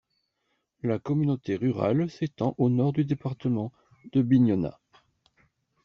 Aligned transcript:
La 0.81 0.97
communauté 0.97 1.55
rurale 1.55 2.09
s'étend 2.09 2.55
au 2.57 2.71
nord 2.71 2.91
du 2.91 3.05
département 3.05 3.71
de 4.13 4.23
Bignona. 4.23 4.79